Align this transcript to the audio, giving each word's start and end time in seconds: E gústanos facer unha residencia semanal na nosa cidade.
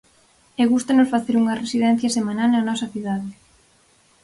E 0.61 0.63
gústanos 0.73 1.11
facer 1.13 1.35
unha 1.41 1.59
residencia 1.63 2.15
semanal 2.17 2.49
na 2.51 2.65
nosa 2.69 2.87
cidade. 2.93 3.31